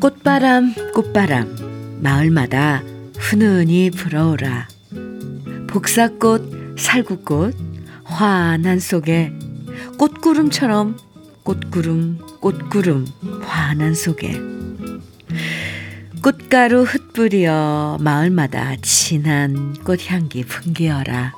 [0.00, 2.82] 꽃바람 꽃바람 마을마다
[3.18, 4.68] 훈훈히 불어오라
[5.68, 7.54] 복사꽃 살구꽃
[8.04, 9.34] 환한 속에
[9.98, 10.96] 꽃구름처럼
[11.44, 13.06] 꽃구름 꽃구름
[13.42, 14.40] 환한 속에.
[16.22, 21.34] 꽃가루 흩뿌려 마을마다 진한 꽃향기 풍기어라.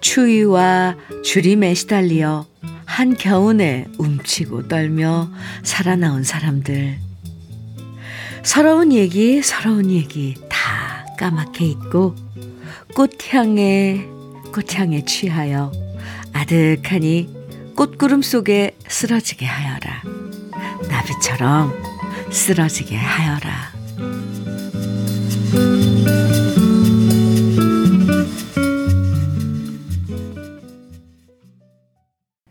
[0.00, 2.44] 추위와 주림에 시달리어
[2.84, 5.30] 한겨운에 움치고 떨며
[5.62, 6.98] 살아나온 사람들.
[8.42, 12.16] 서러운 얘기, 서러운 얘기 다 까맣게 잊고
[12.96, 14.08] 꽃향에,
[14.52, 15.70] 꽃향에 취하여
[16.32, 17.41] 아득하니
[17.74, 20.02] 꽃구름 속에 쓰러지게 하여라.
[20.88, 21.72] 나비처럼
[22.30, 23.72] 쓰러지게 하여라.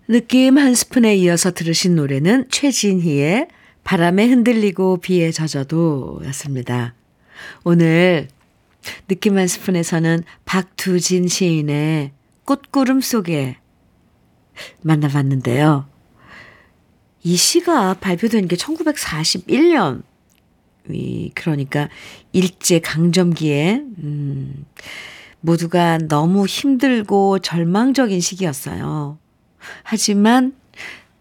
[0.07, 3.47] 느낌 한 스푼에 이어서 들으신 노래는 최진희의
[3.85, 6.95] 바람에 흔들리고 비에 젖어도 였습니다.
[7.63, 8.27] 오늘
[9.07, 12.11] 느낌 한 스푼에서는 박두진 시인의
[12.43, 13.60] 꽃구름 속에
[14.81, 15.85] 만나봤는데요.
[17.23, 20.03] 이 시가 발표된 게 1941년,
[20.89, 21.89] 이, 그러니까
[22.33, 24.65] 일제 강점기에, 음,
[25.41, 29.17] 모두가 너무 힘들고 절망적인 시기였어요.
[29.83, 30.53] 하지만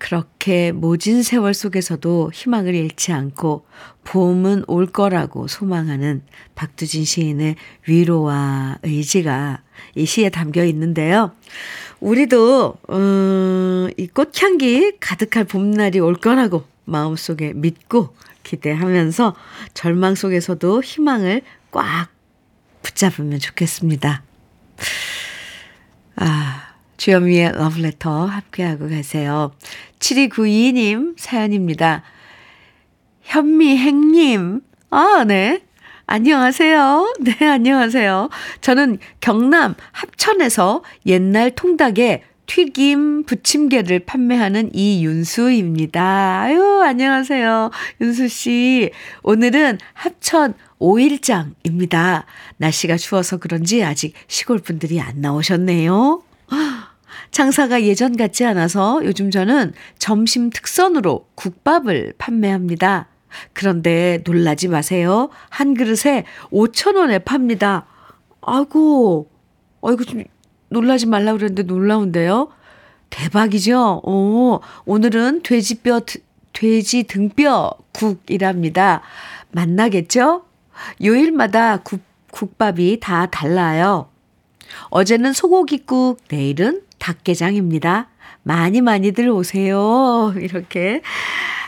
[0.01, 3.67] 그렇게 모진 세월 속에서도 희망을 잃지 않고
[4.05, 6.23] 봄은 올 거라고 소망하는
[6.55, 9.63] 박두진 시인의 위로와 의지가
[9.97, 11.33] 이 시에 담겨 있는데요.
[12.01, 19.37] 우리도 음, 이 꽃향기 가득할 봄날이 올 거라고 마음속에 믿고 기대하면서
[19.75, 22.09] 절망 속에서도 희망을 꽉
[22.83, 24.23] 붙잡으면 좋겠습니다.
[26.17, 29.53] 아, 주현미의 러브레터 함께하고 계세요.
[29.99, 32.03] 7292님 사연입니다.
[33.23, 35.63] 현미행님, 아, 네.
[36.13, 37.15] 안녕하세요.
[37.23, 38.31] 네, 안녕하세요.
[38.63, 46.41] 저는 경남 합천에서 옛날 통닭에 튀김 부침개를 판매하는 이윤수입니다.
[46.41, 47.71] 아유, 안녕하세요.
[48.01, 48.91] 윤수 씨.
[49.23, 52.25] 오늘은 합천 5일장입니다.
[52.57, 56.25] 날씨가 추워서 그런지 아직 시골 분들이 안 나오셨네요.
[57.31, 63.10] 장사가 예전 같지 않아서 요즘 저는 점심 특선으로 국밥을 판매합니다.
[63.53, 65.31] 그런데 놀라지 마세요.
[65.49, 67.87] 한 그릇에 5,000원에 팝니다.
[68.41, 69.29] 아이고,
[69.83, 70.25] 아이고, 좀
[70.69, 72.51] 놀라지 말라 그랬는데 놀라운데요?
[73.11, 74.03] 대박이죠?
[74.05, 76.01] 오, 오늘은 돼지뼈,
[76.53, 79.03] 돼지 등뼈 국이랍니다.
[79.53, 80.45] 만나겠죠?
[81.05, 84.09] 요일마다 국, 국밥이 다 달라요.
[84.91, 88.09] 어제는 소고기국, 내일은 닭게장입니다.
[88.43, 90.33] 많이 많이들 오세요.
[90.39, 91.03] 이렇게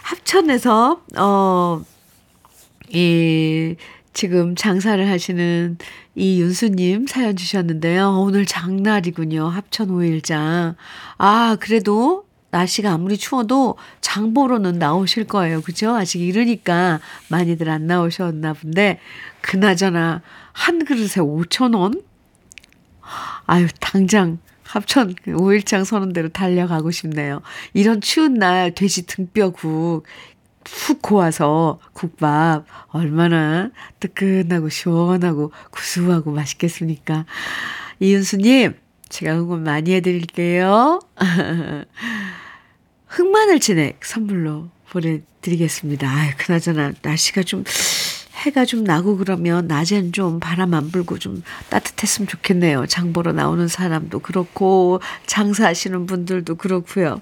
[0.02, 1.82] 합천에서, 어,
[2.90, 3.76] 이,
[4.12, 5.78] 지금 장사를 하시는
[6.14, 8.10] 이윤수님 사연 주셨는데요.
[8.20, 9.46] 오늘 장날이군요.
[9.46, 10.74] 합천 5일장.
[11.16, 15.62] 아, 그래도 날씨가 아무리 추워도 장보러는 나오실 거예요.
[15.62, 15.94] 그죠?
[15.94, 19.00] 아직 이르니까 많이들 안 나오셨나 본데,
[19.40, 20.20] 그나저나,
[20.52, 22.02] 한 그릇에 5천원?
[23.46, 24.38] 아유, 당장
[24.72, 27.42] 합천 5일장 서는 대로 달려가고 싶네요.
[27.74, 30.06] 이런 추운 날 돼지 등뼈국
[30.64, 37.26] 푹 고와서 국밥 얼마나 뜨끈하고 시원하고 구수하고 맛있겠습니까?
[38.00, 38.74] 이윤수님,
[39.10, 41.00] 제가 응원 많이 해드릴게요.
[43.08, 46.08] 흑마늘 진액 선물로 보내드리겠습니다.
[46.08, 47.62] 아유, 그나저나 날씨가 좀
[48.42, 52.86] 해가 좀 나고 그러면 낮엔 좀 바람 안 불고 좀 따뜻했으면 좋겠네요.
[52.86, 57.20] 장 보러 나오는 사람도 그렇고 장사하시는 분들도 그렇고요.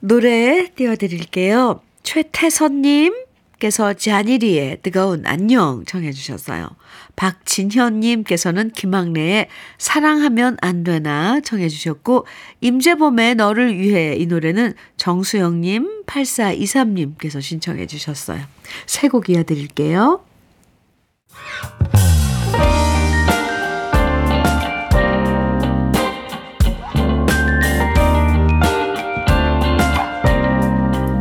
[0.00, 1.80] 노래 띄워드릴게요.
[2.02, 3.25] 최태선님
[3.58, 6.68] 께서 자니리의 뜨거운 안녕 청해 주셨어요.
[7.16, 12.26] 박진현님께서는 김학래의 사랑하면 안 되나 청해 주셨고,
[12.60, 18.42] 임재범의 너를 위해 이 노래는 정수영님, 8423님께서 신청해 주셨어요.
[18.86, 20.20] 새곡 이어드릴게요.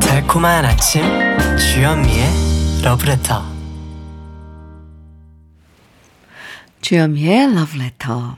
[0.02, 2.25] 달콤한 아침 주현미의
[2.84, 3.43] 러브레터
[6.81, 8.38] 주현미의 러브레터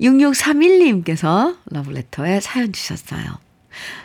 [0.00, 3.24] 6631님께서 러브레터에 사연 주셨어요.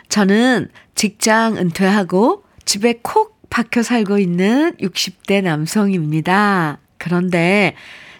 [0.08, 6.78] 저는 직장 은퇴하고 집에 콕 박혀 살고 있는 60대 남성입니다.
[6.98, 7.74] 그런데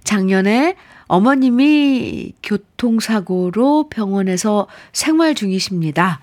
[0.05, 6.21] 작년에 어머님이 교통사고로 병원에서 생활 중이십니다.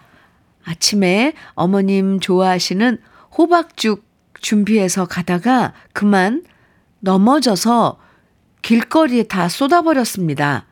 [0.64, 2.98] 아침에 어머님 좋아하시는
[3.38, 4.04] 호박죽
[4.40, 6.44] 준비해서 가다가 그만
[7.00, 8.00] 넘어져서
[8.62, 10.66] 길거리에 다 쏟아버렸습니다.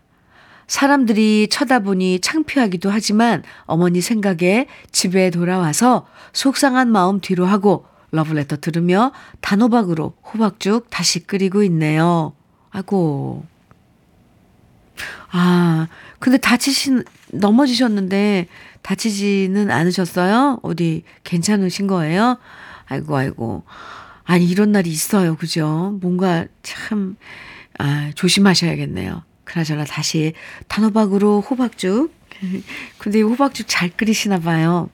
[0.68, 10.14] 사람들이 쳐다보니 창피하기도 하지만 어머니 생각에 집에 돌아와서 속상한 마음 뒤로 하고 러브레터 들으며 단호박으로
[10.24, 12.34] 호박죽 다시 끓이고 있네요.
[12.70, 13.46] 아고.
[15.32, 15.88] 아,
[16.20, 18.48] 근데 다치신, 넘어지셨는데
[18.90, 20.62] 다치지는 않으셨어요?
[20.64, 22.40] 어디 괜찮으신 거예요?
[22.88, 23.64] 아이고, 아이고.
[24.24, 25.36] 아니, 이런 날이 있어요.
[25.36, 25.96] 그죠?
[26.02, 27.16] 뭔가 참,
[27.78, 29.24] 아, 조심하셔야겠네요.
[29.44, 30.34] 그나저나 다시
[30.70, 32.12] 단호박으로 호박죽.
[32.98, 34.90] 근데 이 호박죽 잘 끓이시나 봐요.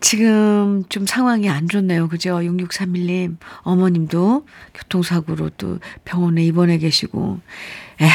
[0.00, 2.08] 지금 좀 상황이 안 좋네요.
[2.08, 2.38] 그죠?
[2.38, 3.36] 6631님.
[3.60, 7.38] 어머님도 교통사고로 또 병원에 입원해 계시고.
[8.00, 8.08] 에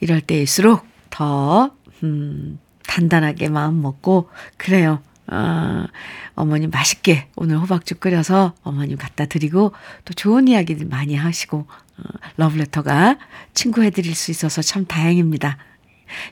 [0.00, 1.70] 이럴 때일수록 더,
[2.02, 2.58] 음,
[2.94, 5.02] 단단하게 마음 먹고, 그래요.
[5.26, 5.88] 아,
[6.36, 9.72] 어머님 맛있게 오늘 호박죽 끓여서 어머님 갖다 드리고
[10.04, 12.02] 또 좋은 이야기들 많이 하시고 어,
[12.36, 13.18] 러브레터가
[13.54, 15.56] 친구해 드릴 수 있어서 참 다행입니다.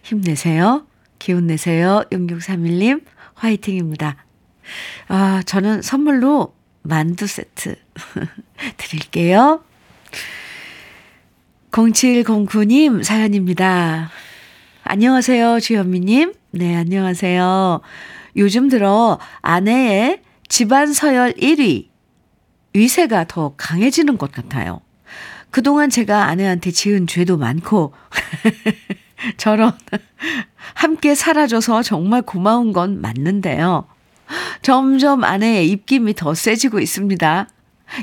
[0.03, 0.87] 힘내세요.
[1.18, 2.05] 기운 내세요.
[2.12, 3.03] 6631님
[3.35, 4.16] 화이팅입니다.
[5.09, 7.77] 아, 저는 선물로 만두 세트
[8.77, 9.64] 드릴게요.
[11.70, 14.11] 0709님 사연입니다.
[14.85, 16.41] 안녕하세요, 주현미님.
[16.55, 17.81] 네, 안녕하세요.
[18.37, 21.89] 요즘 들어 아내의 집안 서열 1위,
[22.74, 24.83] 위세가 더 강해지는 것 같아요.
[25.51, 27.95] 그동안 제가 아내한테 지은 죄도 많고,
[29.39, 29.72] 저런,
[30.74, 33.87] 함께 살아줘서 정말 고마운 건 맞는데요.
[34.61, 37.49] 점점 아내의 입김이 더 세지고 있습니다.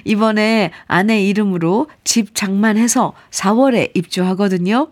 [0.06, 4.90] 이번에 아내 이름으로 집 장만해서 4월에 입주하거든요.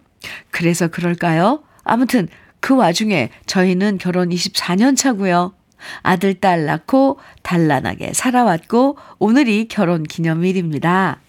[0.52, 1.64] 그래서 그럴까요?
[1.84, 2.28] 아무튼
[2.60, 5.54] 그 와중에 저희는 결혼 24년 차고요.
[6.02, 11.20] 아들, 딸 낳고 단란하게 살아왔고 오늘이 결혼 기념일입니다.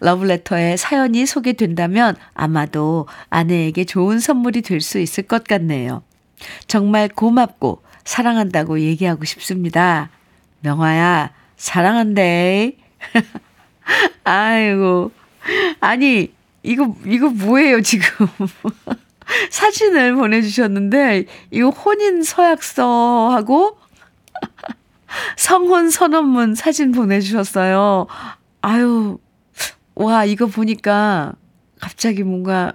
[0.00, 6.02] 러브레터에 사연이 소개된다면 아마도 아내에게 좋은 선물이 될 수 있을 것 같네요.
[6.66, 10.10] 정말 고맙고 사랑한다고 얘기하고 싶습니다.
[10.60, 12.76] 명화야, 사랑한대.
[14.24, 15.12] 아이고.
[15.80, 16.32] 아니,
[16.62, 18.26] 이거, 이거 뭐예요, 지금.
[19.50, 23.78] 사진을 보내주셨는데, 이거 혼인 서약서하고,
[25.36, 28.06] 성혼 선언문 사진 보내주셨어요.
[28.62, 29.18] 아유,
[29.94, 31.34] 와, 이거 보니까
[31.80, 32.74] 갑자기 뭔가,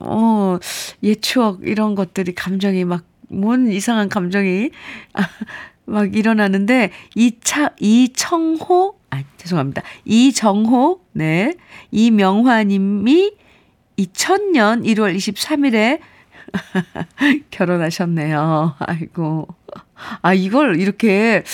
[0.00, 0.58] 어,
[1.02, 4.70] 옛 추억, 이런 것들이 감정이 막, 뭔 이상한 감정이
[5.84, 9.82] 막 일어나는데, 이차, 이청호, 아, 죄송합니다.
[10.04, 11.54] 이정호, 네.
[11.90, 13.32] 이명화 님이
[13.98, 16.00] 2000년 1월 23일에
[17.50, 18.76] 결혼하셨네요.
[18.78, 19.48] 아이고.
[20.22, 21.44] 아, 이걸 이렇게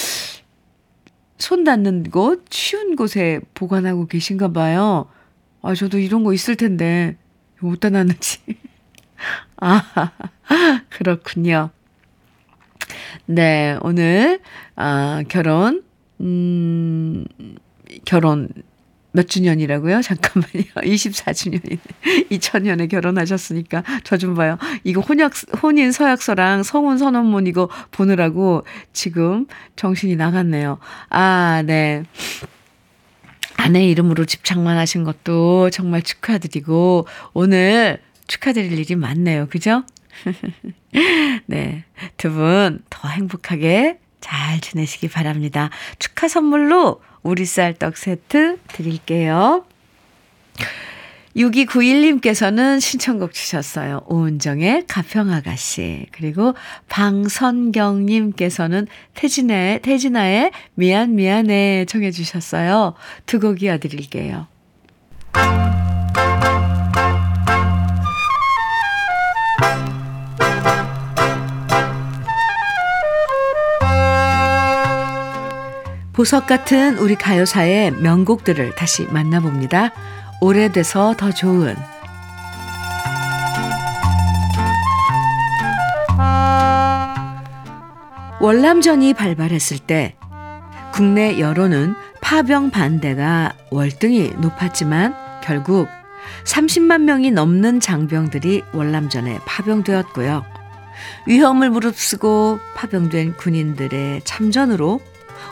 [1.39, 5.09] 손 닿는 곳, 쉬운 곳에 보관하고 계신가 봐요.
[5.63, 7.17] 아, 저도 이런 거 있을 텐데,
[7.63, 8.41] 어디다 놨는지.
[9.61, 10.11] 아,
[10.91, 11.71] 그렇군요.
[13.27, 14.41] 네, 오늘,
[14.77, 15.85] 아, 결혼,
[16.21, 17.25] 음,
[18.05, 18.49] 결혼
[19.19, 20.01] 몇 주년이라고요?
[20.03, 20.65] 잠깐만요.
[20.77, 21.79] 24주년이네.
[22.31, 24.59] 2000년에 결혼하셨으니까 저 좀 봐요.
[24.85, 29.47] 이거 혼약 혼인 서약서랑 성혼 선언문 이거 보느라고 지금
[29.77, 30.79] 정신이 나갔네요.
[31.11, 32.03] 아, 네.
[33.57, 39.47] 아내 이름으로 집착만 하신 것도 정말 축하드리고 오늘 축하드릴 일이 많네요.
[39.49, 39.83] 그죠?
[41.47, 41.85] 네.
[42.17, 45.71] 두 분 더 행복하게 잘 지내시기 바랍니다.
[45.99, 49.65] 축하 선물로 우리 쌀 떡 세트 드릴게요.
[51.37, 54.03] 6291님께서는 신청곡 주셨어요.
[54.07, 56.07] 오은정의 가평아가씨.
[56.11, 56.55] 그리고
[56.89, 62.95] 방선경님께서는 태진의, 태진아의 미안, 미안해 청해 주셨어요.
[63.27, 64.49] 두 곡 이어드릴게요.
[76.19, 79.93] 보석 같은 우리 가요사의 명곡들을 다시 만나봅니다.
[80.41, 81.77] 오래돼서 더 좋은
[88.41, 90.17] 월남전이 발발했을 때
[90.93, 95.15] 국내 여론은 파병 반대가 월등히 높았지만
[95.45, 95.87] 결국
[96.43, 100.45] 30만 명이 넘는 장병들이 월남전에 파병되었고요.
[101.29, 105.01] 위험을 무릅쓰고 파병된 군인들의 참전으로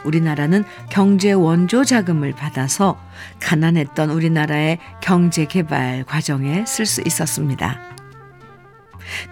[0.04, 2.98] 우리나라는 경제 원조 자금을 받아서
[3.40, 7.80] 가난했던 우리나라의 경제 개발 과정에 쓸 수 있었습니다.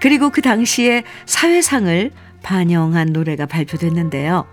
[0.00, 2.10] 그리고 그 당시에 사회상을
[2.42, 4.46] 반영한 노래가 발표됐는데요.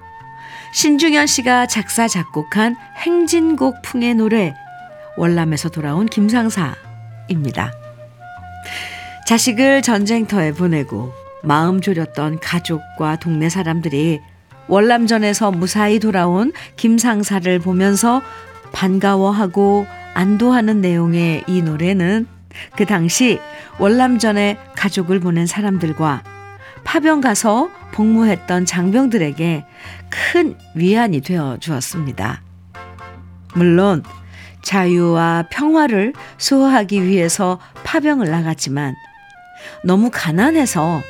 [0.73, 4.55] 신중현 씨가 작사, 작곡한 행진곡 풍의 노래,
[5.17, 7.73] 월남에서 돌아온 김상사입니다.
[9.27, 14.21] 자식을 전쟁터에 보내고 마음 졸였던 가족과 동네 사람들이
[14.67, 18.21] 월남전에서 무사히 돌아온 김상사를 보면서
[18.71, 22.27] 반가워하고 안도하는 내용의 이 노래는
[22.75, 23.39] 그 당시
[23.79, 26.23] 월남전에 가족을 보낸 사람들과
[26.83, 29.65] 파병 가서 복무했던 장병들에게
[30.09, 32.41] 큰 위안이 되어 주었습니다.
[33.53, 34.03] 물론
[34.63, 38.93] 자유와 평화를 수호하기 위해서 파병을 나갔지만
[39.83, 41.01] 너무 가난해서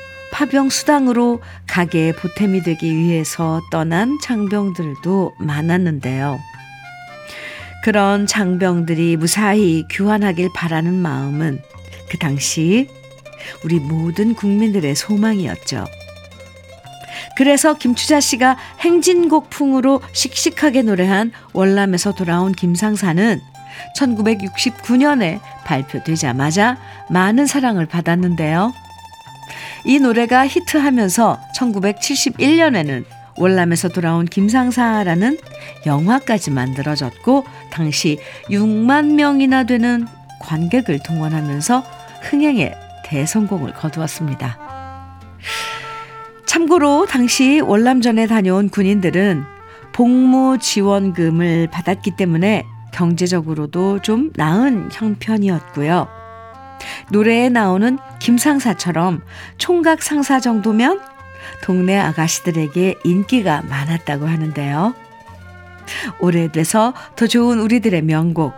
[0.42, 6.40] 파병 수당으로 가게에 보탬이 되기 위해서 떠난 장병들도 많았는데요.
[7.84, 11.62] 그런 장병들이 무사히 귀환하길 바라는 마음은
[12.10, 12.90] 그 당시
[13.64, 15.86] 우리 모든 국민들의 소망이었죠.
[17.38, 23.40] 그래서 김추자 씨가 행진곡풍으로 씩씩하게 노래한 월남에서 돌아온 김상사는
[23.96, 26.80] 1969년에 발표되자마자
[27.12, 28.74] 많은 사랑을 받았는데요.
[29.86, 33.04] 이 노래가 히트하면서 1971년에는
[33.38, 35.38] 월남에서 돌아온 김상사라는
[35.86, 38.20] 영화까지 만들어졌고 당시
[38.50, 40.06] 6만 명이나 되는
[40.42, 41.84] 관객을 동원하면서
[42.22, 42.74] 흥행에
[43.06, 44.58] 대성공을 거두었습니다.
[46.46, 49.44] 참고로 당시 월남전에 다녀온 군인들은
[49.94, 56.21] 복무 지원금을 받았기 때문에 경제적으로도 좀 나은 형편이었고요.
[57.10, 59.22] 노래에 나오는 김상사처럼
[59.58, 61.02] 총각 상사 정도면
[61.64, 64.94] 동네 아가씨들에게 인기가 많았다고 하는데요.
[66.20, 68.54] 오래돼서 더 좋은 우리들의 명곡,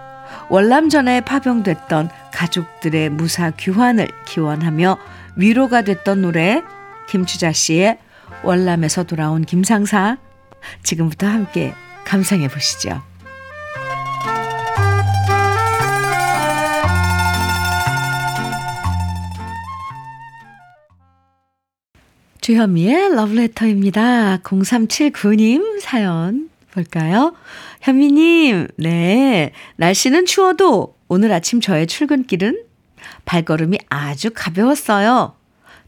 [0.49, 4.97] 월남전에 파병됐던 가족들의 무사 귀환을 기원하며
[5.35, 6.63] 위로가 됐던 노래,
[7.09, 7.97] 김추자 씨의
[8.43, 10.17] 월남에서 돌아온 김상사.
[10.83, 11.73] 지금부터 함께
[12.05, 13.01] 감상해 보시죠.
[22.43, 24.39] 주현미의 러브레터입니다.
[24.43, 27.33] 0379님 사연 볼까요?
[27.79, 29.53] 현미님, 네.
[29.77, 32.65] 날씨는 추워도 오늘 아침 저의 출근길은
[33.23, 35.35] 발걸음이 아주 가벼웠어요.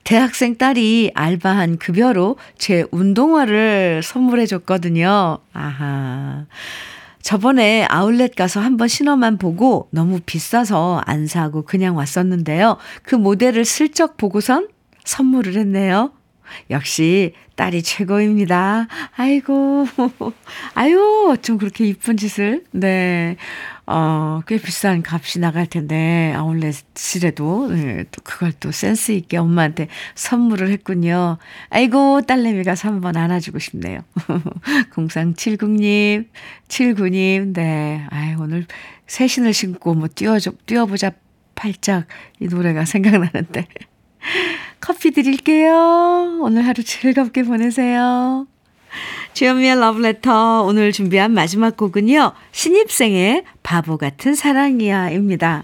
[0.06, 5.40] 대학생 딸이 알바한 급여로 제 운동화를 선물해 줬거든요.
[5.52, 6.46] 아하.
[7.22, 12.78] 저번에 아울렛 가서 한번 신어만 보고 너무 비싸서 안 사고 그냥 왔었는데요.
[13.04, 14.70] 그 모델을 슬쩍 보고선
[15.04, 16.12] 선물을 했네요.
[16.70, 18.88] 역시 딸이 최고입니다.
[19.16, 19.88] 아이고,
[20.76, 22.64] 아유, 어쩜 그렇게 이쁜 짓을.
[22.72, 23.38] 네.
[23.88, 31.38] 어, 꽤 비싼 값이 나갈 텐데, 아울렛이라도, 네, 또 그걸 또 센스있게 엄마한테 선물을 했군요.
[31.70, 34.02] 아이고, 딸내미가 3번 안아주고 싶네요.
[34.92, 36.28] 0370님,
[36.68, 38.06] 79님, 네.
[38.10, 38.66] 아이, 오늘
[39.08, 41.12] 새 신을 신고 뭐 뛰어줘, 뛰어보자
[41.54, 42.08] 팔짝
[42.40, 43.68] 이 노래가 생각나는데.
[44.80, 46.40] 커피 드릴게요.
[46.42, 48.48] 오늘 하루 즐겁게 보내세요.
[49.34, 52.34] 주현미의 러브레터 오늘 준비한 마지막 곡은요.
[52.52, 55.64] 신입생의 바보 같은 사랑이야입니다.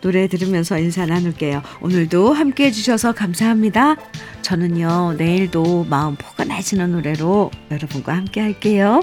[0.00, 1.62] 노래 들으면서 인사 나눌게요.
[1.80, 3.96] 오늘도 함께 해주셔서 감사합니다.
[4.42, 9.00] 저는요, 내일도 마음 포근해지는 노래로 여러분과 함께 할게요.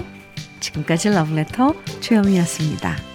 [0.60, 3.11] 지금까지 러브레터 최영이었습니다.